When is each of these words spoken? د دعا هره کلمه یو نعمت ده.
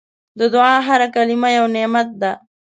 د 0.39 0.41
دعا 0.53 0.75
هره 0.87 1.07
کلمه 1.15 1.49
یو 1.57 1.65
نعمت 1.75 2.09
ده. 2.21 2.31